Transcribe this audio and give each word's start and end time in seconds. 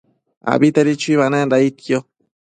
Abitedi 0.53 0.91
chuibanenda 1.01 1.53
aidquio 1.57 1.99